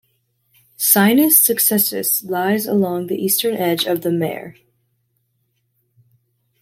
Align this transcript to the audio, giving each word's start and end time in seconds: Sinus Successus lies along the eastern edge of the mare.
Sinus 0.77 1.37
Successus 1.39 2.27
lies 2.27 2.65
along 2.65 3.05
the 3.05 3.23
eastern 3.23 3.53
edge 3.53 3.85
of 3.85 4.01
the 4.01 4.09
mare. 4.11 4.55